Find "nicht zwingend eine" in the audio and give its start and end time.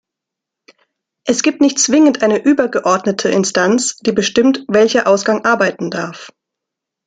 1.61-2.43